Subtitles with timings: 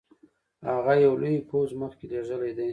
[0.69, 2.69] هغه یو لوی پوځ مخکي لېږلی دی.